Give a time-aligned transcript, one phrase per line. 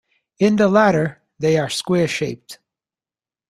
[0.39, 2.57] In the latter they are square-shaped.